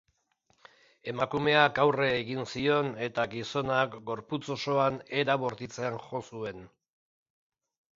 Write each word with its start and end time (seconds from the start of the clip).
Emakumeak 1.11 1.81
aurre 1.83 2.07
egin 2.23 2.49
zion 2.55 2.91
eta 3.11 3.29
gizonak 3.37 4.01
gorputz 4.11 4.43
osoan 4.59 5.01
era 5.25 5.41
bortitzean 5.49 6.05
jo 6.11 6.27
zuen. 6.31 6.71